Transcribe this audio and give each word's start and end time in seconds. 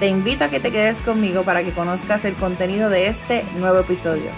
Te 0.00 0.08
invito 0.08 0.44
a 0.44 0.48
que 0.48 0.60
te 0.60 0.72
quedes 0.72 0.96
conmigo 1.02 1.42
para 1.42 1.62
que 1.62 1.72
conozcas 1.72 2.24
el 2.24 2.32
contenido 2.32 2.88
de 2.88 3.08
este 3.08 3.44
nuevo 3.58 3.80
episodio. 3.80 4.30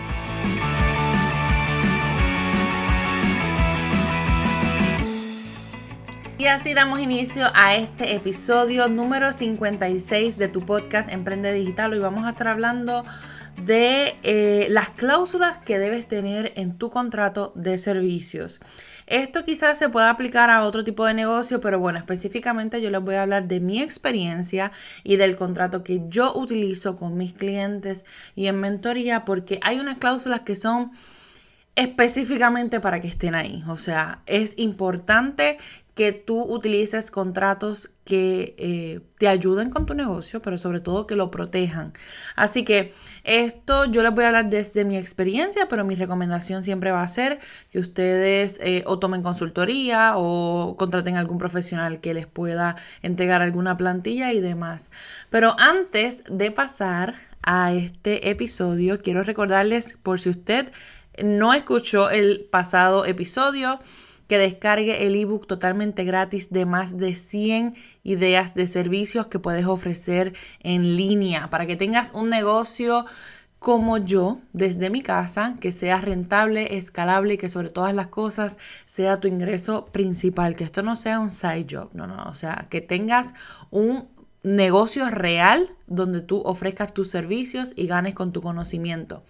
Y 6.36 6.46
así 6.46 6.74
damos 6.74 6.98
inicio 6.98 7.46
a 7.54 7.76
este 7.76 8.16
episodio 8.16 8.88
número 8.88 9.32
56 9.32 10.36
de 10.36 10.48
tu 10.48 10.62
podcast 10.62 11.08
Emprende 11.12 11.52
Digital. 11.52 11.92
Hoy 11.92 12.00
vamos 12.00 12.26
a 12.26 12.30
estar 12.30 12.48
hablando 12.48 13.04
de 13.56 14.16
eh, 14.22 14.66
las 14.70 14.90
cláusulas 14.90 15.58
que 15.58 15.78
debes 15.78 16.06
tener 16.06 16.52
en 16.56 16.76
tu 16.76 16.90
contrato 16.90 17.52
de 17.54 17.78
servicios. 17.78 18.60
Esto 19.06 19.44
quizás 19.44 19.78
se 19.78 19.88
pueda 19.88 20.10
aplicar 20.10 20.48
a 20.50 20.64
otro 20.64 20.84
tipo 20.84 21.04
de 21.04 21.14
negocio, 21.14 21.60
pero 21.60 21.78
bueno, 21.78 21.98
específicamente 21.98 22.80
yo 22.80 22.90
les 22.90 23.00
voy 23.02 23.16
a 23.16 23.22
hablar 23.22 23.48
de 23.48 23.60
mi 23.60 23.80
experiencia 23.80 24.72
y 25.04 25.16
del 25.16 25.36
contrato 25.36 25.82
que 25.84 26.02
yo 26.08 26.34
utilizo 26.34 26.96
con 26.96 27.16
mis 27.16 27.32
clientes 27.32 28.04
y 28.34 28.46
en 28.46 28.60
mentoría, 28.60 29.24
porque 29.24 29.58
hay 29.62 29.80
unas 29.80 29.98
cláusulas 29.98 30.40
que 30.40 30.56
son 30.56 30.92
específicamente 31.74 32.80
para 32.80 33.00
que 33.00 33.08
estén 33.08 33.34
ahí. 33.34 33.62
O 33.68 33.76
sea, 33.76 34.20
es 34.26 34.58
importante 34.58 35.58
que 35.94 36.12
tú 36.12 36.42
utilices 36.42 37.10
contratos 37.10 37.90
que 38.04 38.54
eh, 38.58 39.00
te 39.18 39.28
ayuden 39.28 39.70
con 39.70 39.84
tu 39.86 39.94
negocio, 39.94 40.40
pero 40.40 40.56
sobre 40.56 40.80
todo 40.80 41.06
que 41.06 41.16
lo 41.16 41.30
protejan. 41.30 41.92
Así 42.34 42.64
que 42.64 42.94
esto 43.24 43.84
yo 43.84 44.02
les 44.02 44.12
voy 44.12 44.24
a 44.24 44.28
hablar 44.28 44.48
desde 44.48 44.84
mi 44.84 44.96
experiencia, 44.96 45.68
pero 45.68 45.84
mi 45.84 45.94
recomendación 45.94 46.62
siempre 46.62 46.90
va 46.90 47.02
a 47.02 47.08
ser 47.08 47.40
que 47.70 47.78
ustedes 47.78 48.58
eh, 48.60 48.82
o 48.86 48.98
tomen 48.98 49.22
consultoría 49.22 50.14
o 50.16 50.76
contraten 50.78 51.16
algún 51.16 51.38
profesional 51.38 52.00
que 52.00 52.14
les 52.14 52.26
pueda 52.26 52.76
entregar 53.02 53.42
alguna 53.42 53.76
plantilla 53.76 54.32
y 54.32 54.40
demás. 54.40 54.90
Pero 55.30 55.54
antes 55.58 56.24
de 56.28 56.50
pasar 56.50 57.14
a 57.42 57.72
este 57.72 58.30
episodio, 58.30 59.02
quiero 59.02 59.24
recordarles 59.24 59.98
por 60.02 60.20
si 60.20 60.30
usted 60.30 60.72
no 61.22 61.52
escuchó 61.52 62.10
el 62.10 62.46
pasado 62.50 63.04
episodio, 63.04 63.80
que 64.32 64.38
descargue 64.38 65.06
el 65.06 65.14
ebook 65.14 65.46
totalmente 65.46 66.04
gratis 66.04 66.48
de 66.48 66.64
más 66.64 66.96
de 66.96 67.14
100 67.14 67.74
ideas 68.02 68.54
de 68.54 68.66
servicios 68.66 69.26
que 69.26 69.38
puedes 69.38 69.66
ofrecer 69.66 70.32
en 70.60 70.96
línea. 70.96 71.50
Para 71.50 71.66
que 71.66 71.76
tengas 71.76 72.12
un 72.14 72.30
negocio 72.30 73.04
como 73.58 73.98
yo 73.98 74.40
desde 74.54 74.88
mi 74.88 75.02
casa, 75.02 75.58
que 75.60 75.70
sea 75.70 76.00
rentable, 76.00 76.78
escalable 76.78 77.34
y 77.34 77.36
que 77.36 77.50
sobre 77.50 77.68
todas 77.68 77.94
las 77.94 78.06
cosas 78.06 78.56
sea 78.86 79.20
tu 79.20 79.28
ingreso 79.28 79.84
principal, 79.92 80.56
que 80.56 80.64
esto 80.64 80.82
no 80.82 80.96
sea 80.96 81.20
un 81.20 81.30
side 81.30 81.66
job, 81.70 81.90
no, 81.92 82.06
no, 82.06 82.24
o 82.24 82.32
sea, 82.32 82.68
que 82.70 82.80
tengas 82.80 83.34
un 83.70 84.08
negocio 84.42 85.10
real 85.10 85.68
donde 85.88 86.22
tú 86.22 86.40
ofrezcas 86.46 86.94
tus 86.94 87.10
servicios 87.10 87.74
y 87.76 87.86
ganes 87.86 88.14
con 88.14 88.32
tu 88.32 88.40
conocimiento. 88.40 89.24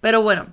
Pero 0.00 0.22
bueno, 0.22 0.48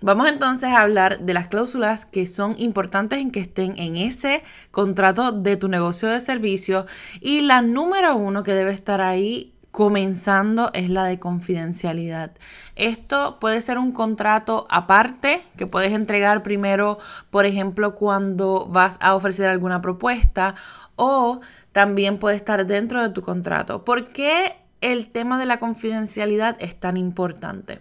Vamos 0.00 0.28
entonces 0.28 0.70
a 0.70 0.82
hablar 0.82 1.18
de 1.18 1.34
las 1.34 1.48
cláusulas 1.48 2.06
que 2.06 2.28
son 2.28 2.54
importantes 2.58 3.18
en 3.18 3.32
que 3.32 3.40
estén 3.40 3.76
en 3.78 3.96
ese 3.96 4.44
contrato 4.70 5.32
de 5.32 5.56
tu 5.56 5.66
negocio 5.66 6.08
de 6.08 6.20
servicio 6.20 6.86
y 7.20 7.40
la 7.40 7.62
número 7.62 8.14
uno 8.14 8.44
que 8.44 8.54
debe 8.54 8.70
estar 8.70 9.00
ahí 9.00 9.54
comenzando 9.72 10.70
es 10.72 10.88
la 10.88 11.04
de 11.04 11.18
confidencialidad. 11.18 12.30
Esto 12.76 13.38
puede 13.40 13.60
ser 13.60 13.78
un 13.78 13.90
contrato 13.90 14.68
aparte 14.70 15.42
que 15.56 15.66
puedes 15.66 15.92
entregar 15.92 16.44
primero, 16.44 16.98
por 17.30 17.44
ejemplo, 17.44 17.96
cuando 17.96 18.66
vas 18.66 18.98
a 19.00 19.16
ofrecer 19.16 19.48
alguna 19.48 19.80
propuesta 19.80 20.54
o 20.94 21.40
también 21.72 22.18
puede 22.18 22.36
estar 22.36 22.66
dentro 22.66 23.02
de 23.02 23.10
tu 23.10 23.22
contrato. 23.22 23.84
¿Por 23.84 24.08
qué 24.08 24.54
el 24.80 25.10
tema 25.10 25.40
de 25.40 25.46
la 25.46 25.58
confidencialidad 25.58 26.56
es 26.60 26.78
tan 26.78 26.96
importante? 26.96 27.80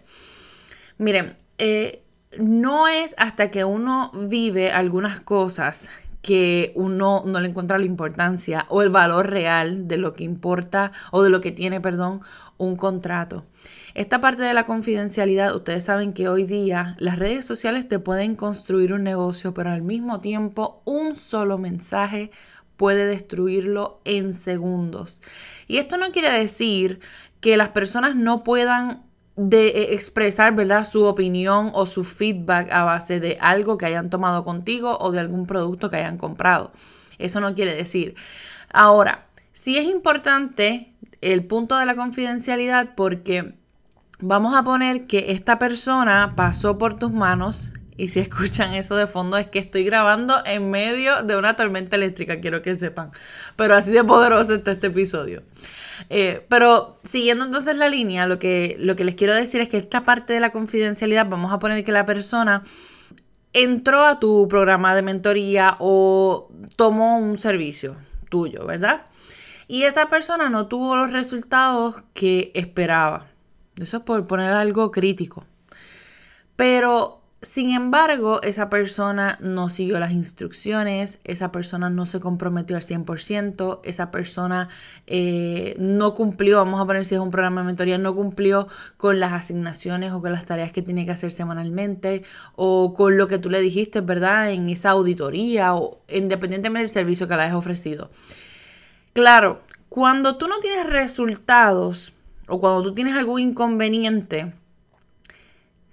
Miren, 0.98 1.36
eh, 1.60 2.04
no 2.40 2.88
es 2.88 3.16
hasta 3.18 3.52
que 3.52 3.64
uno 3.66 4.12
vive 4.14 4.72
algunas 4.72 5.20
cosas 5.20 5.90
que 6.22 6.74
uno 6.76 7.24
no 7.26 7.40
le 7.40 7.48
encuentra 7.48 7.78
la 7.78 7.86
importancia 7.86 8.66
o 8.70 8.82
el 8.82 8.90
valor 8.90 9.30
real 9.30 9.88
de 9.88 9.98
lo 9.98 10.14
que 10.14 10.24
importa 10.24 10.92
o 11.12 11.24
de 11.24 11.30
lo 11.30 11.40
que 11.40 11.52
tiene, 11.52 11.80
perdón, 11.80 12.22
un 12.58 12.76
contrato. 12.76 13.46
Esta 13.94 14.20
parte 14.20 14.44
de 14.44 14.54
la 14.54 14.66
confidencialidad, 14.66 15.56
ustedes 15.56 15.86
saben 15.86 16.14
que 16.14 16.28
hoy 16.28 16.44
día 16.44 16.96
las 17.00 17.18
redes 17.18 17.46
sociales 17.46 17.88
te 17.88 18.00
pueden 18.00 18.36
construir 18.36 18.94
un 18.94 19.04
negocio, 19.04 19.54
pero 19.54 19.72
al 19.72 19.82
mismo 19.82 20.20
tiempo 20.20 20.82
un 20.86 21.16
solo 21.16 21.58
mensaje 21.58 22.32
puede 22.76 23.08
destruirlo 23.08 24.02
en 24.06 24.34
segundos. 24.34 25.22
Y 25.68 25.78
esto 25.78 25.98
no 25.98 26.12
quiere 26.12 26.32
decir 26.32 27.00
que 27.40 27.58
las 27.58 27.70
personas 27.70 28.16
no 28.16 28.44
puedan 28.44 29.07
de 29.38 29.68
eh, 29.68 29.94
expresar, 29.94 30.54
¿verdad? 30.56 30.86
Su 30.86 31.04
opinión 31.04 31.72
o 31.74 31.86
su 31.86 32.04
feedback 32.04 32.72
a 32.72 32.84
base 32.84 33.20
de 33.20 33.38
algo 33.40 33.78
que 33.78 33.86
hayan 33.86 34.10
tomado 34.10 34.44
contigo 34.44 34.98
o 35.00 35.12
de 35.12 35.20
algún 35.20 35.46
producto 35.46 35.90
que 35.90 35.98
hayan 35.98 36.18
comprado. 36.18 36.74
Eso 37.20 37.40
no 37.40 37.56
quiere 37.56 37.76
decir. 37.76 38.16
Ahora, 38.74 39.28
sí 39.54 39.78
es 39.78 39.86
importante 39.86 40.92
el 41.22 41.46
punto 41.46 41.78
de 41.78 41.86
la 41.86 41.96
confidencialidad 41.96 42.96
porque 42.96 43.56
vamos 44.20 44.56
a 44.56 44.64
poner 44.64 45.06
que 45.06 45.32
esta 45.32 45.60
persona 45.60 46.34
pasó 46.36 46.80
por 46.80 46.98
tus 46.98 47.12
manos 47.14 47.74
y 47.96 48.08
si 48.08 48.20
escuchan 48.22 48.74
eso 48.74 48.96
de 48.96 49.06
fondo 49.06 49.38
es 49.38 49.48
que 49.48 49.60
estoy 49.60 49.84
grabando 49.84 50.36
en 50.46 50.72
medio 50.72 51.22
de 51.22 51.38
una 51.38 51.56
tormenta 51.56 51.96
eléctrica, 51.96 52.40
quiero 52.40 52.64
que 52.64 52.76
sepan. 52.76 53.12
Pero 53.56 53.76
así 53.76 53.92
de 53.92 54.04
poderoso 54.04 54.56
está 54.56 54.72
este 54.72 54.88
episodio. 54.88 55.44
Eh, 56.10 56.46
pero 56.50 57.00
siguiendo 57.04 57.46
entonces 57.46 57.78
la 57.78 57.90
línea, 57.90 58.26
lo 58.26 58.40
que, 58.40 58.76
lo 58.80 58.96
que 58.96 59.04
les 59.04 59.16
quiero 59.16 59.34
decir 59.34 59.62
es 59.62 59.70
que 59.70 59.78
esta 59.78 60.06
parte 60.06 60.34
de 60.34 60.40
la 60.40 60.52
confidencialidad, 60.52 61.28
vamos 61.28 61.52
a 61.52 61.60
poner 61.60 61.84
que 61.84 61.92
la 61.92 62.06
persona 62.06 62.64
entró 63.54 64.06
a 64.06 64.20
tu 64.20 64.48
programa 64.48 64.96
de 64.96 65.02
mentoría 65.02 65.78
o 65.80 66.50
tomó 66.76 67.18
un 67.18 67.38
servicio 67.38 67.98
tuyo, 68.30 68.66
¿verdad? 68.66 69.08
Y 69.68 69.84
esa 69.84 70.08
persona 70.08 70.50
no 70.50 70.68
tuvo 70.68 70.96
los 70.96 71.12
resultados 71.12 72.04
que 72.14 72.52
esperaba. 72.54 73.28
Eso 73.76 73.98
es 73.98 74.04
por 74.04 74.26
poner 74.28 74.54
algo 74.54 74.92
crítico. 74.92 75.46
Pero 76.56 77.22
sin 77.44 77.70
embargo, 77.70 78.42
esa 78.42 78.68
persona 78.68 79.38
no 79.42 79.70
siguió 79.70 80.00
las 80.00 80.12
instrucciones, 80.12 81.20
esa 81.24 81.52
persona 81.52 81.88
no 81.88 82.08
se 82.08 82.20
comprometió 82.20 82.76
al 82.76 82.82
100%, 82.82 83.80
esa 83.84 84.10
persona 84.10 84.70
eh, 85.06 85.76
no 85.78 86.16
cumplió, 86.16 86.58
vamos 86.58 86.82
a 86.82 86.86
poner 86.86 87.06
si 87.06 87.14
es 87.14 87.22
un 87.22 87.30
programa 87.30 87.62
de 87.62 87.68
mentoría, 87.68 88.00
no 88.00 88.16
cumplió 88.16 88.68
con 88.98 89.20
las 89.20 89.34
asignaciones 89.34 90.14
o 90.14 90.22
con 90.22 90.32
las 90.32 90.48
tareas 90.48 90.72
que 90.72 90.82
tiene 90.82 91.06
que 91.06 91.12
hacer 91.12 91.32
semanalmente 91.32 92.24
o 92.56 92.96
con 92.96 93.18
lo 93.18 93.28
que 93.28 93.38
tú 93.38 93.52
le 93.52 93.62
dijiste, 93.62 94.02
¿verdad? 94.02 94.50
En 94.52 94.68
esa 94.70 94.90
auditoría 94.90 95.76
o 95.76 96.02
independientemente 96.10 96.82
del 96.82 96.90
servicio 96.90 97.28
que 97.28 97.36
le 97.36 97.44
hayas 97.44 97.56
ofrecido. 97.56 98.10
Claro, 99.14 99.62
cuando 99.90 100.38
tú 100.38 100.48
no 100.48 100.58
tienes 100.58 100.88
resultados 100.88 102.14
o 102.48 102.60
cuando 102.60 102.82
tú 102.82 102.96
tienes 102.96 103.16
algún 103.16 103.42
inconveniente, 103.42 104.54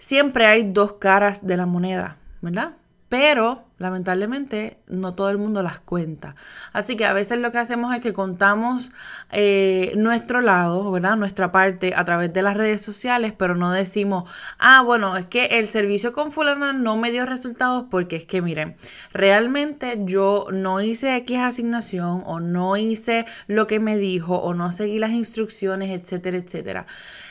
siempre 0.04 0.44
hay 0.44 0.70
dos 0.70 0.94
caras 0.94 1.46
de 1.46 1.56
la 1.56 1.64
moneda, 1.64 2.18
¿verdad? 2.42 2.74
Pero 3.08 3.64
lamentablemente 3.78 4.76
no 4.86 5.14
todo 5.14 5.30
el 5.30 5.38
mundo 5.38 5.62
las 5.62 5.78
cuenta. 5.80 6.34
Así 6.74 6.94
que 6.94 7.06
a 7.06 7.14
veces 7.14 7.38
lo 7.38 7.50
que 7.50 7.58
hacemos 7.58 7.94
es 7.94 8.02
que 8.02 8.12
contamos 8.12 8.90
eh, 9.32 9.94
nuestro 9.96 10.42
lado, 10.42 10.90
¿verdad? 10.90 11.16
Nuestra 11.16 11.52
parte 11.52 11.94
a 11.96 12.04
través 12.04 12.34
de 12.34 12.42
las 12.42 12.54
redes 12.54 12.82
sociales, 12.82 13.32
pero 13.32 13.54
no 13.54 13.72
decimos, 13.72 14.30
ah, 14.58 14.82
bueno, 14.82 15.16
es 15.16 15.24
que 15.24 15.46
el 15.46 15.68
servicio 15.68 16.12
con 16.12 16.32
fulana 16.32 16.74
no 16.74 16.98
me 16.98 17.10
dio 17.10 17.24
resultados 17.24 17.86
porque 17.90 18.16
es 18.16 18.26
que, 18.26 18.42
miren, 18.42 18.76
realmente 19.12 20.00
yo 20.04 20.48
no 20.52 20.82
hice 20.82 21.16
X 21.16 21.38
asignación 21.38 22.22
o 22.26 22.40
no 22.40 22.76
hice 22.76 23.24
lo 23.46 23.66
que 23.66 23.80
me 23.80 23.96
dijo 23.96 24.36
o 24.36 24.52
no 24.52 24.70
seguí 24.70 24.98
las 24.98 25.12
instrucciones, 25.12 25.98
etcétera, 25.98 26.36
etcétera. 26.36 26.86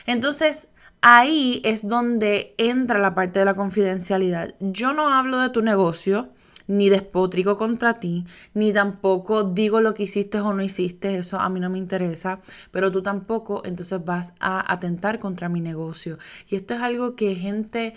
Entonces, 0.06 0.68
ahí 1.06 1.60
es 1.64 1.86
donde 1.86 2.54
entra 2.56 2.98
la 2.98 3.14
parte 3.14 3.38
de 3.38 3.44
la 3.44 3.52
confidencialidad. 3.52 4.54
Yo 4.58 4.94
no 4.94 5.10
hablo 5.10 5.38
de 5.38 5.50
tu 5.50 5.60
negocio, 5.60 6.30
ni 6.66 6.88
despotrico 6.88 7.58
contra 7.58 8.00
ti, 8.00 8.24
ni 8.54 8.72
tampoco 8.72 9.44
digo 9.44 9.82
lo 9.82 9.92
que 9.92 10.04
hiciste 10.04 10.40
o 10.40 10.54
no 10.54 10.62
hiciste, 10.62 11.18
eso 11.18 11.38
a 11.38 11.50
mí 11.50 11.60
no 11.60 11.68
me 11.68 11.76
interesa, 11.76 12.40
pero 12.70 12.90
tú 12.90 13.02
tampoco 13.02 13.60
entonces 13.66 14.02
vas 14.02 14.32
a 14.40 14.72
atentar 14.72 15.18
contra 15.18 15.50
mi 15.50 15.60
negocio. 15.60 16.18
Y 16.48 16.56
esto 16.56 16.72
es 16.72 16.80
algo 16.80 17.14
que 17.16 17.34
gente 17.34 17.92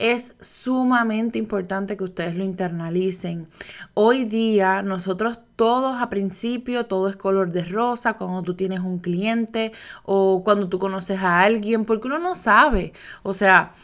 es 0.00 0.34
sumamente 0.40 1.38
importante 1.38 1.96
que 1.96 2.04
ustedes 2.04 2.34
lo 2.34 2.42
internalicen. 2.42 3.48
Hoy 3.92 4.24
día 4.24 4.82
nosotros 4.82 5.40
todos 5.56 6.00
a 6.00 6.08
principio, 6.08 6.86
todo 6.86 7.10
es 7.10 7.16
color 7.16 7.52
de 7.52 7.64
rosa 7.64 8.14
cuando 8.14 8.42
tú 8.42 8.54
tienes 8.54 8.80
un 8.80 8.98
cliente 8.98 9.72
o 10.04 10.42
cuando 10.42 10.70
tú 10.70 10.78
conoces 10.78 11.20
a 11.20 11.42
alguien, 11.42 11.84
porque 11.84 12.08
uno 12.08 12.18
no 12.18 12.34
sabe. 12.34 12.94
O 13.22 13.34
sea, 13.34 13.74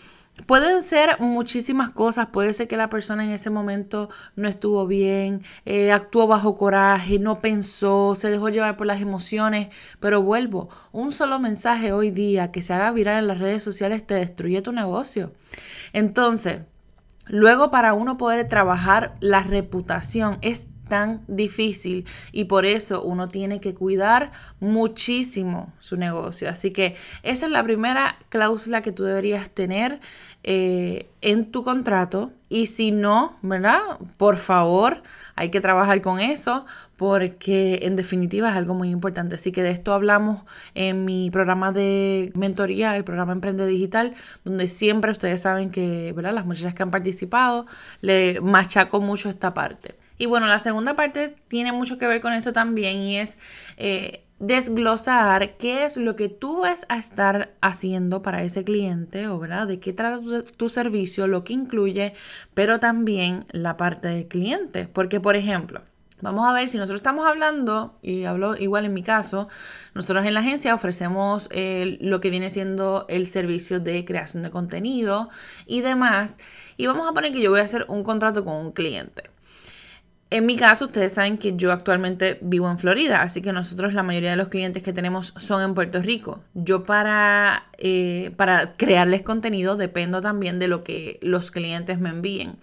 Pueden 0.44 0.82
ser 0.82 1.18
muchísimas 1.18 1.90
cosas, 1.90 2.26
puede 2.26 2.52
ser 2.52 2.68
que 2.68 2.76
la 2.76 2.90
persona 2.90 3.24
en 3.24 3.30
ese 3.30 3.48
momento 3.48 4.10
no 4.36 4.48
estuvo 4.48 4.86
bien, 4.86 5.42
eh, 5.64 5.92
actuó 5.92 6.26
bajo 6.26 6.56
coraje, 6.56 7.18
no 7.18 7.40
pensó, 7.40 8.14
se 8.14 8.30
dejó 8.30 8.50
llevar 8.50 8.76
por 8.76 8.86
las 8.86 9.00
emociones, 9.00 9.68
pero 9.98 10.22
vuelvo, 10.22 10.68
un 10.92 11.10
solo 11.10 11.38
mensaje 11.38 11.92
hoy 11.92 12.10
día 12.10 12.52
que 12.52 12.62
se 12.62 12.74
haga 12.74 12.92
viral 12.92 13.20
en 13.20 13.28
las 13.28 13.38
redes 13.38 13.62
sociales 13.64 14.06
te 14.06 14.14
destruye 14.14 14.60
tu 14.60 14.72
negocio. 14.72 15.32
Entonces, 15.96 16.60
luego 17.26 17.70
para 17.70 17.94
uno 17.94 18.18
poder 18.18 18.46
trabajar 18.48 19.16
la 19.20 19.42
reputación 19.42 20.36
es 20.42 20.66
tan 20.88 21.20
difícil 21.26 22.06
y 22.32 22.44
por 22.44 22.64
eso 22.64 23.02
uno 23.02 23.28
tiene 23.28 23.60
que 23.60 23.74
cuidar 23.74 24.32
muchísimo 24.60 25.72
su 25.78 25.96
negocio. 25.96 26.48
Así 26.48 26.70
que 26.70 26.96
esa 27.22 27.46
es 27.46 27.52
la 27.52 27.62
primera 27.62 28.16
cláusula 28.28 28.82
que 28.82 28.92
tú 28.92 29.04
deberías 29.04 29.50
tener 29.50 30.00
eh, 30.42 31.08
en 31.22 31.50
tu 31.50 31.64
contrato 31.64 32.30
y 32.48 32.66
si 32.66 32.92
no, 32.92 33.36
¿verdad? 33.42 33.80
Por 34.16 34.36
favor, 34.36 35.02
hay 35.34 35.50
que 35.50 35.60
trabajar 35.60 36.00
con 36.02 36.20
eso 36.20 36.64
porque 36.96 37.80
en 37.82 37.96
definitiva 37.96 38.50
es 38.50 38.56
algo 38.56 38.74
muy 38.74 38.90
importante. 38.90 39.34
Así 39.34 39.50
que 39.50 39.62
de 39.62 39.70
esto 39.70 39.92
hablamos 39.92 40.42
en 40.74 41.04
mi 41.04 41.30
programa 41.30 41.72
de 41.72 42.30
mentoría, 42.36 42.96
el 42.96 43.02
programa 43.02 43.32
Emprende 43.32 43.66
Digital, 43.66 44.14
donde 44.44 44.68
siempre 44.68 45.10
ustedes 45.10 45.42
saben 45.42 45.70
que, 45.70 46.12
¿verdad? 46.14 46.32
Las 46.32 46.46
muchachas 46.46 46.74
que 46.74 46.82
han 46.84 46.92
participado 46.92 47.66
le 48.00 48.40
machaco 48.40 49.00
mucho 49.00 49.28
esta 49.28 49.52
parte. 49.52 49.96
Y 50.18 50.26
bueno, 50.26 50.46
la 50.46 50.58
segunda 50.58 50.96
parte 50.96 51.34
tiene 51.48 51.72
mucho 51.72 51.98
que 51.98 52.06
ver 52.06 52.20
con 52.20 52.32
esto 52.32 52.52
también 52.52 52.98
y 52.98 53.18
es 53.18 53.38
eh, 53.76 54.24
desglosar 54.38 55.56
qué 55.56 55.84
es 55.84 55.96
lo 55.96 56.16
que 56.16 56.28
tú 56.28 56.60
vas 56.60 56.86
a 56.88 56.98
estar 56.98 57.54
haciendo 57.60 58.22
para 58.22 58.42
ese 58.42 58.64
cliente 58.64 59.28
o 59.28 59.38
verdad 59.38 59.66
de 59.66 59.80
qué 59.80 59.92
trata 59.92 60.20
tu, 60.56 60.68
servicio, 60.68 61.26
lo 61.26 61.44
que 61.44 61.54
incluye, 61.54 62.14
pero 62.54 62.80
también 62.80 63.46
la 63.50 63.76
parte 63.76 64.08
del 64.08 64.28
cliente. 64.28 64.88
Porque, 64.92 65.20
por 65.20 65.36
ejemplo, 65.36 65.82
Vamos 66.22 66.48
a 66.48 66.54
ver 66.54 66.70
si 66.70 66.78
nosotros 66.78 67.00
estamos 67.00 67.26
hablando, 67.26 67.98
y 68.00 68.24
hablo 68.24 68.56
igual 68.56 68.86
en 68.86 68.94
mi 68.94 69.02
caso, 69.02 69.48
nosotros 69.92 70.24
en 70.24 70.32
la 70.32 70.40
agencia 70.40 70.74
ofrecemos 70.74 71.46
eh, 71.50 71.98
lo 72.00 72.20
que 72.20 72.30
viene 72.30 72.48
siendo 72.48 73.04
el 73.10 73.26
servicio 73.26 73.80
de 73.80 74.02
creación 74.06 74.42
de 74.42 74.50
contenido 74.50 75.28
y 75.66 75.82
demás. 75.82 76.38
Y 76.78 76.86
vamos 76.86 77.06
a 77.06 77.12
poner 77.12 77.32
que 77.32 77.42
yo 77.42 77.50
voy 77.50 77.60
a 77.60 77.64
hacer 77.64 77.84
un 77.88 78.02
contrato 78.02 78.46
con 78.46 78.54
un 78.54 78.72
cliente. 78.72 79.24
En 80.28 80.44
mi 80.44 80.56
caso, 80.56 80.86
ustedes 80.86 81.12
saben 81.12 81.38
que 81.38 81.56
yo 81.56 81.70
actualmente 81.70 82.38
vivo 82.40 82.68
en 82.68 82.78
Florida, 82.78 83.22
así 83.22 83.42
que 83.42 83.52
nosotros 83.52 83.94
la 83.94 84.02
mayoría 84.02 84.30
de 84.30 84.36
los 84.36 84.48
clientes 84.48 84.82
que 84.82 84.92
tenemos 84.92 85.32
son 85.38 85.62
en 85.62 85.74
Puerto 85.74 86.02
Rico. 86.02 86.40
Yo 86.54 86.82
para, 86.82 87.66
eh, 87.78 88.32
para 88.36 88.76
crearles 88.76 89.22
contenido 89.22 89.76
dependo 89.76 90.20
también 90.20 90.58
de 90.58 90.66
lo 90.66 90.82
que 90.82 91.20
los 91.22 91.52
clientes 91.52 92.00
me 92.00 92.08
envíen. 92.08 92.56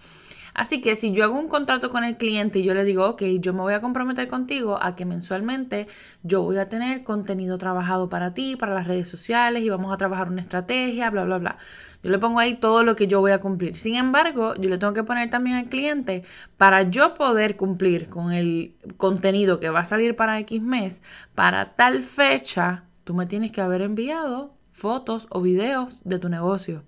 Así 0.54 0.82
que 0.82 0.96
si 0.96 1.12
yo 1.14 1.24
hago 1.24 1.40
un 1.40 1.48
contrato 1.48 1.90
con 1.90 2.04
el 2.04 2.16
cliente 2.16 2.60
y 2.60 2.64
yo 2.64 2.74
le 2.74 2.84
digo, 2.84 3.08
ok, 3.08 3.24
yo 3.40 3.54
me 3.54 3.62
voy 3.62 3.74
a 3.74 3.82
comprometer 3.82 4.28
contigo 4.28 4.78
a 4.82 4.96
que 4.96 5.06
mensualmente 5.06 5.88
yo 6.22 6.44
voy 6.44 6.58
a 6.58 6.70
tener 6.70 7.04
contenido 7.04 7.58
trabajado 7.58 8.08
para 8.10 8.34
ti, 8.34 8.56
para 8.56 8.74
las 8.74 8.88
redes 8.88 9.08
sociales 9.08 9.64
y 9.64 9.70
vamos 9.70 9.92
a 9.92 9.98
trabajar 9.98 10.30
una 10.30 10.42
estrategia, 10.42 11.10
bla, 11.10 11.24
bla, 11.24 11.38
bla. 11.40 11.58
Yo 12.04 12.12
le 12.12 12.20
pongo 12.20 12.40
ahí 12.40 12.56
todo 12.56 12.84
lo 12.84 12.96
que 12.96 13.08
yo 13.08 13.20
voy 13.20 13.32
a 13.32 13.40
cumplir. 13.40 13.78
Sin 13.78 13.96
embargo, 13.96 14.54
yo 14.56 14.70
le 14.70 14.78
tengo 14.78 14.94
que 14.94 15.04
poner 15.04 15.30
también 15.30 15.56
al 15.56 15.66
cliente 15.66 16.24
para 16.58 16.84
yo 16.84 17.14
poder 17.16 17.56
cumplir 17.56 18.10
con 18.10 18.32
el 18.32 18.76
contenido 18.98 19.60
que 19.60 19.70
va 19.70 19.80
a 19.80 19.86
salir 19.86 20.16
para 20.16 20.40
X 20.40 20.62
mes, 20.62 21.02
para 21.34 21.74
tal 21.76 22.04
fecha, 22.04 22.84
tú 23.04 23.14
me 23.14 23.26
tienes 23.26 23.52
que 23.52 23.62
haber 23.62 23.82
enviado 23.82 24.54
fotos 24.72 25.28
o 25.30 25.42
videos 25.42 26.02
de 26.04 26.20
tu 26.20 26.30
negocio. 26.30 26.84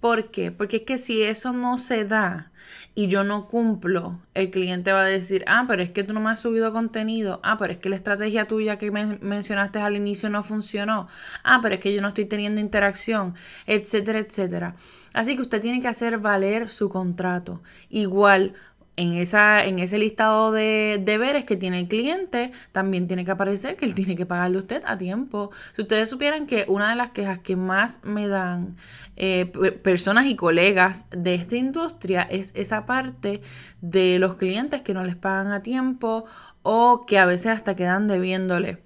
¿Por 0.00 0.30
qué? 0.30 0.52
Porque 0.52 0.78
es 0.78 0.82
que 0.82 0.98
si 0.98 1.22
eso 1.22 1.52
no 1.52 1.76
se 1.76 2.04
da 2.04 2.52
y 2.94 3.08
yo 3.08 3.24
no 3.24 3.48
cumplo, 3.48 4.20
el 4.34 4.50
cliente 4.50 4.92
va 4.92 5.00
a 5.00 5.04
decir, 5.04 5.44
ah, 5.48 5.64
pero 5.66 5.82
es 5.82 5.90
que 5.90 6.04
tú 6.04 6.12
no 6.12 6.20
me 6.20 6.30
has 6.30 6.40
subido 6.40 6.72
contenido, 6.72 7.40
ah, 7.42 7.56
pero 7.58 7.72
es 7.72 7.78
que 7.78 7.88
la 7.88 7.96
estrategia 7.96 8.46
tuya 8.46 8.78
que 8.78 8.90
mencionaste 8.92 9.80
al 9.80 9.96
inicio 9.96 10.30
no 10.30 10.44
funcionó, 10.44 11.08
ah, 11.42 11.58
pero 11.62 11.74
es 11.76 11.80
que 11.80 11.92
yo 11.92 12.00
no 12.00 12.08
estoy 12.08 12.26
teniendo 12.26 12.60
interacción, 12.60 13.34
etcétera, 13.66 14.20
etcétera. 14.20 14.76
Así 15.14 15.34
que 15.34 15.42
usted 15.42 15.60
tiene 15.60 15.80
que 15.80 15.88
hacer 15.88 16.18
valer 16.18 16.70
su 16.70 16.88
contrato. 16.90 17.60
Igual, 17.88 18.54
en, 18.98 19.14
esa, 19.14 19.64
en 19.64 19.78
ese 19.78 19.96
listado 19.96 20.50
de 20.50 21.00
deberes 21.00 21.44
que 21.44 21.56
tiene 21.56 21.78
el 21.78 21.86
cliente, 21.86 22.50
también 22.72 23.06
tiene 23.06 23.24
que 23.24 23.30
aparecer 23.30 23.76
que 23.76 23.84
él 23.84 23.94
tiene 23.94 24.16
que 24.16 24.26
pagarle 24.26 24.58
usted 24.58 24.82
a 24.86 24.98
tiempo. 24.98 25.52
Si 25.74 25.82
ustedes 25.82 26.10
supieran 26.10 26.48
que 26.48 26.64
una 26.66 26.90
de 26.90 26.96
las 26.96 27.10
quejas 27.10 27.38
que 27.38 27.54
más 27.54 28.00
me 28.02 28.26
dan 28.26 28.74
eh, 29.16 29.46
personas 29.82 30.26
y 30.26 30.34
colegas 30.34 31.06
de 31.10 31.34
esta 31.34 31.54
industria 31.54 32.22
es 32.22 32.52
esa 32.56 32.86
parte 32.86 33.40
de 33.80 34.18
los 34.18 34.34
clientes 34.34 34.82
que 34.82 34.94
no 34.94 35.04
les 35.04 35.14
pagan 35.14 35.52
a 35.52 35.62
tiempo 35.62 36.24
o 36.62 37.06
que 37.06 37.18
a 37.18 37.24
veces 37.24 37.52
hasta 37.52 37.76
quedan 37.76 38.08
debiéndole. 38.08 38.82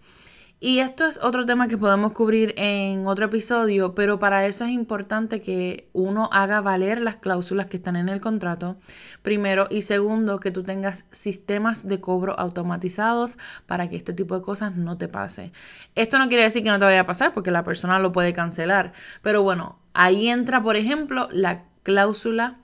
Y 0.64 0.78
esto 0.78 1.06
es 1.06 1.18
otro 1.20 1.44
tema 1.44 1.66
que 1.66 1.76
podemos 1.76 2.12
cubrir 2.12 2.54
en 2.56 3.04
otro 3.08 3.24
episodio, 3.24 3.96
pero 3.96 4.20
para 4.20 4.46
eso 4.46 4.64
es 4.64 4.70
importante 4.70 5.40
que 5.40 5.88
uno 5.92 6.28
haga 6.30 6.60
valer 6.60 7.00
las 7.00 7.16
cláusulas 7.16 7.66
que 7.66 7.78
están 7.78 7.96
en 7.96 8.08
el 8.08 8.20
contrato, 8.20 8.76
primero, 9.22 9.66
y 9.70 9.82
segundo, 9.82 10.38
que 10.38 10.52
tú 10.52 10.62
tengas 10.62 11.04
sistemas 11.10 11.88
de 11.88 11.98
cobro 11.98 12.38
automatizados 12.38 13.38
para 13.66 13.88
que 13.88 13.96
este 13.96 14.12
tipo 14.12 14.38
de 14.38 14.44
cosas 14.44 14.76
no 14.76 14.96
te 14.96 15.08
pase. 15.08 15.50
Esto 15.96 16.16
no 16.20 16.28
quiere 16.28 16.44
decir 16.44 16.62
que 16.62 16.70
no 16.70 16.78
te 16.78 16.84
vaya 16.84 17.00
a 17.00 17.06
pasar, 17.06 17.34
porque 17.34 17.50
la 17.50 17.64
persona 17.64 17.98
lo 17.98 18.12
puede 18.12 18.32
cancelar, 18.32 18.92
pero 19.20 19.42
bueno, 19.42 19.80
ahí 19.94 20.28
entra, 20.28 20.62
por 20.62 20.76
ejemplo, 20.76 21.28
la 21.32 21.64
cláusula 21.82 22.58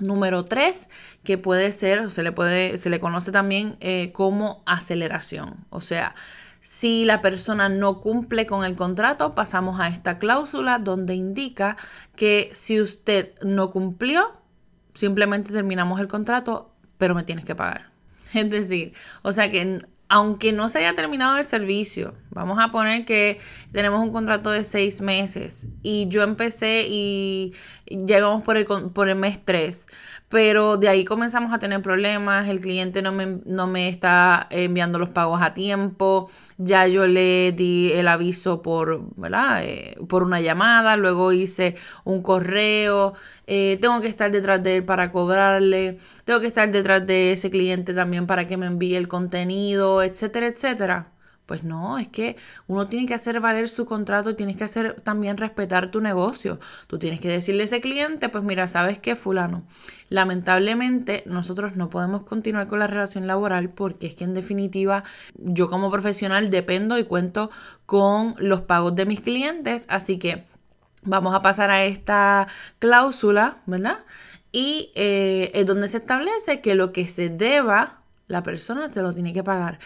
Número 0.00 0.44
3, 0.44 0.88
que 1.24 1.38
puede 1.38 1.72
ser, 1.72 2.10
se 2.10 2.22
le 2.22 2.32
puede, 2.32 2.78
se 2.78 2.90
le 2.90 3.00
conoce 3.00 3.32
también 3.32 3.76
eh, 3.80 4.12
como 4.12 4.62
aceleración. 4.66 5.56
O 5.68 5.80
sea, 5.80 6.14
si 6.60 7.04
la 7.04 7.22
persona 7.22 7.68
no 7.68 8.00
cumple 8.00 8.46
con 8.46 8.64
el 8.64 8.76
contrato, 8.76 9.34
pasamos 9.34 9.80
a 9.80 9.88
esta 9.88 10.18
cláusula 10.18 10.78
donde 10.78 11.14
indica 11.14 11.76
que 12.16 12.50
si 12.52 12.80
usted 12.80 13.34
no 13.42 13.70
cumplió, 13.70 14.32
simplemente 14.94 15.52
terminamos 15.52 16.00
el 16.00 16.08
contrato, 16.08 16.74
pero 16.98 17.14
me 17.14 17.24
tienes 17.24 17.44
que 17.44 17.54
pagar. 17.54 17.90
Es 18.34 18.50
decir, 18.50 18.92
o 19.22 19.32
sea 19.32 19.50
que 19.50 19.82
aunque 20.08 20.52
no 20.52 20.68
se 20.68 20.80
haya 20.80 20.94
terminado 20.94 21.36
el 21.36 21.44
servicio, 21.44 22.14
vamos 22.30 22.58
a 22.60 22.70
poner 22.70 23.04
que 23.04 23.38
tenemos 23.72 24.00
un 24.00 24.12
contrato 24.12 24.50
de 24.50 24.64
seis 24.64 25.00
meses 25.00 25.68
y 25.82 26.08
yo 26.08 26.22
empecé 26.22 26.86
y 26.88 27.52
ya 27.90 28.18
íbamos 28.18 28.42
por 28.44 28.56
el, 28.56 28.66
por 28.66 29.08
el 29.08 29.16
mes 29.16 29.40
3, 29.44 29.86
pero 30.28 30.76
de 30.76 30.88
ahí 30.88 31.04
comenzamos 31.04 31.52
a 31.52 31.58
tener 31.58 31.82
problemas, 31.82 32.48
el 32.48 32.60
cliente 32.60 33.02
no 33.02 33.12
me, 33.12 33.40
no 33.44 33.66
me 33.66 33.88
está 33.88 34.46
enviando 34.50 34.98
los 34.98 35.10
pagos 35.10 35.42
a 35.42 35.50
tiempo, 35.50 36.30
ya 36.56 36.86
yo 36.86 37.06
le 37.06 37.52
di 37.52 37.90
el 37.92 38.06
aviso 38.06 38.62
por, 38.62 39.02
¿verdad? 39.16 39.64
Eh, 39.64 39.96
por 40.08 40.22
una 40.22 40.40
llamada, 40.40 40.96
luego 40.96 41.32
hice 41.32 41.74
un 42.04 42.22
correo, 42.22 43.14
eh, 43.46 43.78
tengo 43.80 44.00
que 44.00 44.08
estar 44.08 44.30
detrás 44.30 44.62
de 44.62 44.76
él 44.78 44.84
para 44.84 45.10
cobrarle, 45.10 45.98
tengo 46.24 46.40
que 46.40 46.46
estar 46.46 46.70
detrás 46.70 47.06
de 47.06 47.32
ese 47.32 47.50
cliente 47.50 47.94
también 47.94 48.26
para 48.26 48.46
que 48.46 48.56
me 48.56 48.66
envíe 48.66 48.94
el 48.94 49.08
contenido, 49.08 50.02
etcétera, 50.02 50.46
etcétera. 50.46 51.12
Pues 51.50 51.64
no, 51.64 51.98
es 51.98 52.06
que 52.06 52.36
uno 52.68 52.86
tiene 52.86 53.06
que 53.06 53.14
hacer 53.14 53.40
valer 53.40 53.68
su 53.68 53.84
contrato, 53.84 54.36
tienes 54.36 54.56
que 54.56 54.62
hacer 54.62 55.00
también 55.00 55.36
respetar 55.36 55.90
tu 55.90 56.00
negocio. 56.00 56.60
Tú 56.86 56.96
tienes 56.96 57.20
que 57.20 57.28
decirle 57.28 57.62
a 57.62 57.64
ese 57.64 57.80
cliente, 57.80 58.28
pues 58.28 58.44
mira, 58.44 58.68
¿sabes 58.68 59.00
qué, 59.00 59.16
fulano? 59.16 59.64
Lamentablemente 60.10 61.24
nosotros 61.26 61.74
no 61.74 61.90
podemos 61.90 62.22
continuar 62.22 62.68
con 62.68 62.78
la 62.78 62.86
relación 62.86 63.26
laboral 63.26 63.68
porque 63.68 64.06
es 64.06 64.14
que 64.14 64.22
en 64.22 64.32
definitiva 64.32 65.02
yo 65.34 65.68
como 65.70 65.90
profesional 65.90 66.50
dependo 66.50 66.96
y 67.00 67.02
cuento 67.02 67.50
con 67.84 68.36
los 68.38 68.60
pagos 68.60 68.94
de 68.94 69.06
mis 69.06 69.20
clientes, 69.20 69.86
así 69.88 70.20
que 70.20 70.44
vamos 71.02 71.34
a 71.34 71.42
pasar 71.42 71.72
a 71.72 71.82
esta 71.82 72.46
cláusula, 72.78 73.56
¿verdad? 73.66 73.98
Y 74.52 74.92
eh, 74.94 75.50
es 75.54 75.66
donde 75.66 75.88
se 75.88 75.96
establece 75.96 76.60
que 76.60 76.76
lo 76.76 76.92
que 76.92 77.08
se 77.08 77.28
deba, 77.28 78.02
la 78.28 78.44
persona 78.44 78.88
te 78.88 79.02
lo 79.02 79.12
tiene 79.12 79.32
que 79.32 79.42
pagar. 79.42 79.80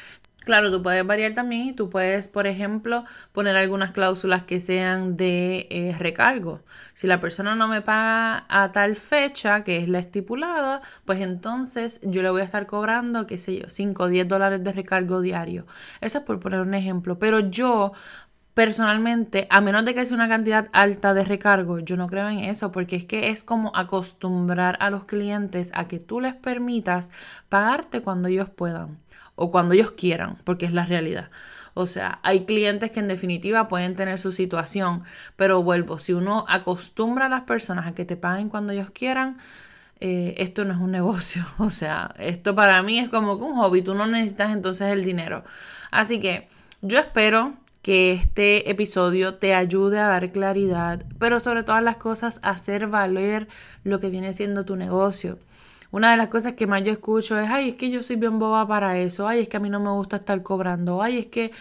Claro, 0.44 0.70
tú 0.70 0.82
puedes 0.82 1.06
variar 1.06 1.32
también 1.34 1.68
y 1.68 1.72
tú 1.72 1.88
puedes, 1.88 2.28
por 2.28 2.46
ejemplo, 2.46 3.04
poner 3.32 3.56
algunas 3.56 3.92
cláusulas 3.92 4.42
que 4.44 4.60
sean 4.60 5.16
de 5.16 5.66
eh, 5.70 5.96
recargo. 5.98 6.60
Si 6.92 7.06
la 7.06 7.18
persona 7.18 7.54
no 7.54 7.66
me 7.66 7.80
paga 7.80 8.44
a 8.50 8.70
tal 8.70 8.94
fecha, 8.96 9.64
que 9.64 9.78
es 9.78 9.88
la 9.88 10.00
estipulada, 10.00 10.82
pues 11.06 11.20
entonces 11.20 11.98
yo 12.02 12.22
le 12.22 12.28
voy 12.30 12.42
a 12.42 12.44
estar 12.44 12.66
cobrando, 12.66 13.26
qué 13.26 13.38
sé 13.38 13.58
yo, 13.60 13.70
5 13.70 14.02
o 14.04 14.08
10 14.08 14.28
dólares 14.28 14.62
de 14.62 14.72
recargo 14.72 15.22
diario. 15.22 15.66
Eso 16.02 16.18
es 16.18 16.24
por 16.24 16.40
poner 16.40 16.60
un 16.60 16.74
ejemplo. 16.74 17.18
Pero 17.18 17.40
yo 17.40 17.92
Personalmente, 18.54 19.48
a 19.50 19.60
menos 19.60 19.84
de 19.84 19.94
que 19.94 20.04
sea 20.06 20.14
una 20.16 20.28
cantidad 20.28 20.68
alta 20.72 21.12
de 21.12 21.24
recargo, 21.24 21.80
yo 21.80 21.96
no 21.96 22.06
creo 22.08 22.28
en 22.28 22.38
eso, 22.38 22.70
porque 22.70 22.94
es 22.94 23.04
que 23.04 23.28
es 23.30 23.42
como 23.42 23.72
acostumbrar 23.74 24.76
a 24.80 24.90
los 24.90 25.04
clientes 25.06 25.72
a 25.74 25.88
que 25.88 25.98
tú 25.98 26.20
les 26.20 26.34
permitas 26.34 27.10
pagarte 27.48 28.00
cuando 28.00 28.28
ellos 28.28 28.48
puedan 28.50 28.98
o 29.36 29.50
cuando 29.50 29.74
ellos 29.74 29.92
quieran, 29.92 30.36
porque 30.44 30.66
es 30.66 30.72
la 30.72 30.86
realidad. 30.86 31.30
O 31.74 31.86
sea, 31.86 32.20
hay 32.22 32.44
clientes 32.44 32.90
que 32.92 33.00
en 33.00 33.08
definitiva 33.08 33.68
pueden 33.68 33.96
tener 33.96 34.20
su 34.20 34.30
situación, 34.30 35.02
pero 35.36 35.62
vuelvo, 35.62 35.98
si 35.98 36.12
uno 36.12 36.44
acostumbra 36.48 37.26
a 37.26 37.28
las 37.28 37.42
personas 37.42 37.86
a 37.86 37.94
que 37.94 38.04
te 38.04 38.16
paguen 38.16 38.48
cuando 38.48 38.72
ellos 38.72 38.90
quieran, 38.90 39.38
eh, 40.00 40.34
esto 40.38 40.64
no 40.64 40.72
es 40.72 40.80
un 40.80 40.90
negocio. 40.92 41.44
O 41.58 41.70
sea, 41.70 42.14
esto 42.18 42.54
para 42.54 42.82
mí 42.82 42.98
es 42.98 43.08
como 43.08 43.38
que 43.38 43.44
un 43.44 43.56
hobby, 43.56 43.82
tú 43.82 43.94
no 43.94 44.06
necesitas 44.06 44.52
entonces 44.52 44.92
el 44.92 45.04
dinero. 45.04 45.42
Así 45.90 46.20
que 46.20 46.48
yo 46.80 46.98
espero 46.98 47.54
que 47.82 48.12
este 48.12 48.70
episodio 48.70 49.34
te 49.34 49.54
ayude 49.54 49.98
a 49.98 50.08
dar 50.08 50.32
claridad, 50.32 51.04
pero 51.18 51.38
sobre 51.40 51.64
todas 51.64 51.82
las 51.82 51.96
cosas 51.96 52.40
hacer 52.42 52.86
valer 52.86 53.46
lo 53.82 54.00
que 54.00 54.08
viene 54.08 54.32
siendo 54.32 54.64
tu 54.64 54.76
negocio. 54.76 55.38
Una 55.94 56.10
de 56.10 56.16
las 56.16 56.26
cosas 56.26 56.54
que 56.54 56.66
más 56.66 56.82
yo 56.82 56.90
escucho 56.90 57.38
es, 57.38 57.48
ay, 57.48 57.68
es 57.68 57.74
que 57.76 57.88
yo 57.88 58.02
soy 58.02 58.16
bien 58.16 58.40
boba 58.40 58.66
para 58.66 58.98
eso, 58.98 59.28
ay, 59.28 59.42
es 59.42 59.48
que 59.48 59.58
a 59.58 59.60
mí 59.60 59.70
no 59.70 59.78
me 59.78 59.90
gusta 59.90 60.16
estar 60.16 60.42
cobrando, 60.42 61.00
ay, 61.00 61.18
es 61.18 61.26
que 61.26 61.52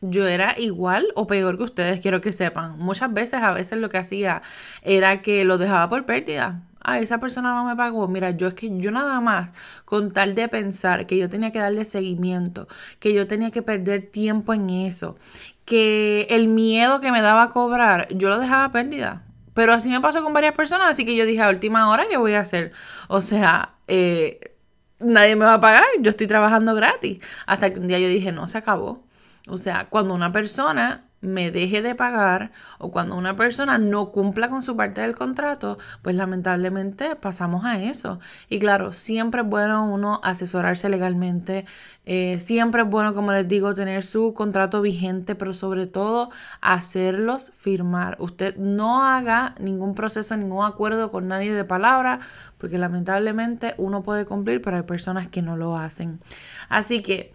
yo 0.00 0.26
era 0.26 0.58
igual 0.58 1.08
o 1.14 1.26
peor 1.26 1.58
que 1.58 1.64
ustedes, 1.64 2.00
quiero 2.00 2.22
que 2.22 2.32
sepan. 2.32 2.78
Muchas 2.78 3.12
veces, 3.12 3.42
a 3.42 3.52
veces 3.52 3.78
lo 3.78 3.90
que 3.90 3.98
hacía 3.98 4.40
era 4.80 5.20
que 5.20 5.44
lo 5.44 5.58
dejaba 5.58 5.90
por 5.90 6.06
pérdida. 6.06 6.62
Ah, 6.80 7.00
esa 7.00 7.18
persona 7.18 7.52
no 7.52 7.66
me 7.66 7.76
pagó. 7.76 8.08
Mira, 8.08 8.30
yo 8.30 8.48
es 8.48 8.54
que 8.54 8.70
yo 8.78 8.90
nada 8.92 9.20
más, 9.20 9.52
con 9.84 10.10
tal 10.10 10.34
de 10.34 10.48
pensar 10.48 11.06
que 11.06 11.18
yo 11.18 11.28
tenía 11.28 11.52
que 11.52 11.58
darle 11.58 11.84
seguimiento, 11.84 12.68
que 12.98 13.12
yo 13.12 13.28
tenía 13.28 13.50
que 13.50 13.60
perder 13.60 14.06
tiempo 14.06 14.54
en 14.54 14.70
eso, 14.70 15.18
que 15.66 16.26
el 16.30 16.48
miedo 16.48 17.00
que 17.00 17.12
me 17.12 17.20
daba 17.20 17.42
a 17.42 17.48
cobrar, 17.50 18.08
yo 18.08 18.30
lo 18.30 18.38
dejaba 18.38 18.72
pérdida. 18.72 19.22
Pero 19.54 19.74
así 19.74 19.90
me 19.90 20.00
pasó 20.00 20.22
con 20.22 20.32
varias 20.32 20.54
personas, 20.54 20.88
así 20.90 21.04
que 21.04 21.14
yo 21.14 21.26
dije 21.26 21.42
a 21.42 21.50
última 21.50 21.90
hora, 21.90 22.04
¿qué 22.08 22.16
voy 22.16 22.32
a 22.34 22.40
hacer? 22.40 22.72
O 23.08 23.20
sea, 23.20 23.74
eh, 23.94 24.56
nadie 25.00 25.36
me 25.36 25.44
va 25.44 25.54
a 25.54 25.60
pagar, 25.60 25.84
yo 26.00 26.08
estoy 26.08 26.26
trabajando 26.26 26.74
gratis. 26.74 27.18
Hasta 27.46 27.72
que 27.72 27.78
un 27.78 27.88
día 27.88 27.98
yo 27.98 28.08
dije, 28.08 28.32
no, 28.32 28.48
se 28.48 28.56
acabó. 28.56 29.04
O 29.48 29.58
sea, 29.58 29.88
cuando 29.90 30.14
una 30.14 30.32
persona 30.32 31.04
me 31.22 31.50
deje 31.50 31.80
de 31.82 31.94
pagar 31.94 32.50
o 32.78 32.90
cuando 32.90 33.16
una 33.16 33.36
persona 33.36 33.78
no 33.78 34.10
cumpla 34.10 34.50
con 34.50 34.60
su 34.60 34.76
parte 34.76 35.00
del 35.00 35.14
contrato, 35.14 35.78
pues 36.02 36.16
lamentablemente 36.16 37.16
pasamos 37.16 37.64
a 37.64 37.80
eso. 37.80 38.20
Y 38.48 38.58
claro, 38.58 38.92
siempre 38.92 39.40
es 39.42 39.46
bueno 39.46 39.86
uno 39.86 40.20
asesorarse 40.22 40.88
legalmente, 40.88 41.64
eh, 42.04 42.40
siempre 42.40 42.82
es 42.82 42.88
bueno, 42.88 43.14
como 43.14 43.32
les 43.32 43.48
digo, 43.48 43.72
tener 43.72 44.02
su 44.02 44.34
contrato 44.34 44.82
vigente, 44.82 45.34
pero 45.34 45.54
sobre 45.54 45.86
todo 45.86 46.30
hacerlos 46.60 47.52
firmar. 47.56 48.16
Usted 48.18 48.56
no 48.56 49.04
haga 49.04 49.54
ningún 49.60 49.94
proceso, 49.94 50.36
ningún 50.36 50.66
acuerdo 50.66 51.12
con 51.12 51.28
nadie 51.28 51.54
de 51.54 51.64
palabra, 51.64 52.18
porque 52.58 52.78
lamentablemente 52.78 53.74
uno 53.78 54.02
puede 54.02 54.26
cumplir, 54.26 54.60
pero 54.60 54.76
hay 54.76 54.82
personas 54.82 55.28
que 55.28 55.42
no 55.42 55.56
lo 55.56 55.76
hacen. 55.78 56.20
Así 56.68 57.00
que... 57.00 57.32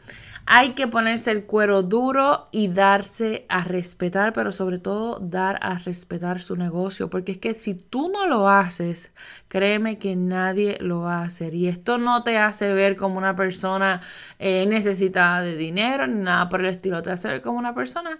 Hay 0.49 0.75
que 0.75 0.87
ponerse 0.87 1.31
el 1.31 1.45
cuero 1.45 1.83
duro 1.83 2.47
y 2.53 2.69
darse 2.69 3.45
a 3.49 3.65
respetar, 3.65 4.31
pero 4.31 4.53
sobre 4.53 4.79
todo 4.79 5.19
dar 5.19 5.59
a 5.61 5.77
respetar 5.77 6.41
su 6.41 6.55
negocio, 6.55 7.09
porque 7.09 7.33
es 7.33 7.37
que 7.37 7.53
si 7.53 7.73
tú 7.73 8.09
no 8.09 8.27
lo 8.27 8.47
haces, 8.47 9.11
créeme 9.49 9.97
que 9.97 10.15
nadie 10.15 10.77
lo 10.79 11.01
va 11.01 11.19
a 11.19 11.23
hacer. 11.23 11.53
Y 11.53 11.67
esto 11.67 11.97
no 11.97 12.23
te 12.23 12.37
hace 12.37 12.73
ver 12.73 12.95
como 12.95 13.17
una 13.17 13.35
persona 13.35 13.99
eh, 14.39 14.65
necesitada 14.67 15.41
de 15.41 15.57
dinero 15.57 16.07
nada 16.07 16.47
por 16.47 16.61
el 16.61 16.67
estilo, 16.67 17.01
te 17.01 17.11
hace 17.11 17.27
ver 17.27 17.41
como 17.41 17.59
una 17.59 17.75
persona 17.75 18.17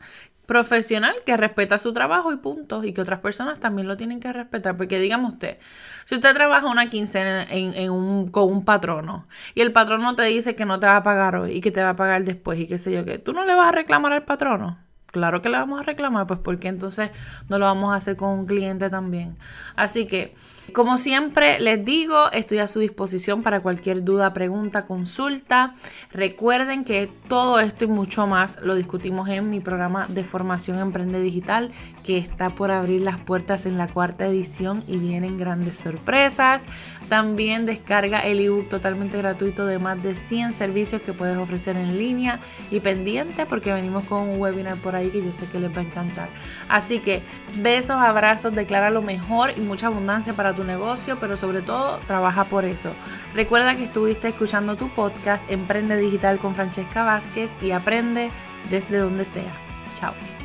profesional 0.48 1.16
que 1.26 1.38
respeta 1.38 1.78
su 1.78 1.94
trabajo 1.94 2.34
y 2.34 2.38
punto, 2.38 2.84
y 2.84 2.94
que 2.94 3.02
otras 3.02 3.20
personas 3.20 3.60
también 3.60 3.88
lo 3.88 3.98
tienen 3.98 4.20
que 4.20 4.34
respetar, 4.34 4.76
porque 4.78 5.00
digamos 5.00 5.34
usted, 5.34 5.60
si 6.06 6.16
usted 6.16 6.34
trabaja 6.34 6.68
una 6.68 6.90
quincena 6.90 7.44
en, 7.50 7.92
un, 7.92 8.30
con 8.30 8.50
un 8.52 8.66
patrono 8.66 9.28
y 9.56 9.62
el 9.62 9.72
patrono 9.74 10.16
te 10.16 10.24
dice 10.24 10.56
que 10.56 10.66
no 10.66 10.80
te 10.80 10.88
va 10.88 10.98
a 10.98 11.04
pagar 11.04 11.36
hoy 11.36 11.52
y 11.54 11.62
que 11.62 11.72
te 11.72 11.84
va 11.84 11.90
a 11.90 11.96
pagar 11.96 12.24
después 12.24 12.60
y 12.60 12.68
qué 12.68 12.80
sé 12.80 12.92
yo 12.92 13.06
qué, 13.06 13.20
¿tú 13.20 13.34
no 13.34 13.46
le 13.46 13.56
vas 13.56 13.70
a 13.70 13.72
reclamar 13.74 14.14
al 14.14 14.24
patrono? 14.24 14.87
Claro 15.18 15.42
que 15.42 15.50
le 15.50 15.58
vamos 15.58 15.80
a 15.80 15.84
reclamar, 15.84 16.28
pues 16.28 16.40
porque 16.40 16.68
entonces 16.68 17.10
no 17.50 17.58
lo 17.58 17.66
vamos 17.66 17.92
a 17.92 17.96
hacer 17.96 18.16
con 18.16 18.30
un 18.30 18.46
cliente 18.46 18.88
también. 18.92 19.36
Así 19.76 20.06
que 20.06 20.36
como 20.74 20.98
siempre 20.98 21.60
les 21.60 21.84
digo, 21.84 22.30
estoy 22.32 22.60
a 22.60 22.68
su 22.68 22.80
disposición 22.80 23.42
para 23.42 23.62
cualquier 23.62 24.04
duda, 24.04 24.34
pregunta, 24.34 24.86
consulta. 24.86 25.76
Recuerden 26.12 26.84
que 26.84 27.10
todo 27.30 27.60
esto 27.60 27.86
y 27.86 27.88
mucho 27.88 28.28
más 28.28 28.60
lo 28.62 28.76
discutimos 28.76 29.30
en 29.30 29.50
mi 29.50 29.60
programa 29.60 30.08
de 30.08 30.24
formación 30.24 30.78
Emprende 30.80 31.22
Digital, 31.22 31.72
que 32.04 32.18
está 32.18 32.50
por 32.50 32.72
abrir 32.72 33.02
las 33.02 33.18
puertas 33.18 33.66
en 33.66 33.78
la 33.78 33.88
cuarta 33.88 34.28
edición 34.28 34.84
y 34.88 34.98
vienen 34.98 35.38
grandes 35.38 35.80
sorpresas. 35.80 36.64
También 37.10 37.66
descarga 37.66 38.20
el 38.20 38.40
ebook 38.40 38.68
totalmente 38.68 39.18
gratuito 39.18 39.66
de 39.66 39.80
más 39.80 40.02
de 40.04 40.14
100 40.14 40.54
servicios 40.54 41.02
que 41.02 41.14
puedes 41.14 41.38
ofrecer 41.38 41.78
en 41.78 41.98
línea 41.98 42.40
y 42.70 42.82
pendiente 42.82 43.46
porque 43.46 43.72
venimos 43.72 44.04
con 44.06 44.30
un 44.30 44.42
webinar 44.42 44.76
por 44.78 44.96
ahí 44.96 45.10
que 45.10 45.24
yo 45.24 45.32
sé 45.32 45.46
que 45.48 45.60
les 45.60 45.76
va 45.76 45.82
a 45.82 45.86
encantar. 45.86 46.30
Así 46.68 47.00
que 47.00 47.24
besos, 47.56 47.98
abrazos, 47.98 48.54
declara 48.54 48.90
lo 48.90 49.02
mejor 49.02 49.52
y 49.56 49.62
mucha 49.62 49.88
abundancia 49.88 50.34
para 50.34 50.54
tu 50.54 50.64
negocio, 50.64 51.18
pero 51.20 51.38
sobre 51.38 51.62
todo 51.62 52.00
trabaja 52.08 52.44
por 52.44 52.66
eso. 52.66 52.92
Recuerda 53.34 53.76
que 53.78 53.86
estuviste 53.86 54.28
escuchando 54.28 54.76
tu 54.76 54.90
podcast 54.90 55.50
Emprende 55.50 55.98
Digital 55.98 56.40
con 56.40 56.56
Francesca 56.56 57.04
Vázquez 57.04 57.52
y 57.62 57.72
aprende 57.72 58.32
desde 58.70 58.98
donde 58.98 59.26
sea. 59.26 59.54
Chao. 59.96 60.37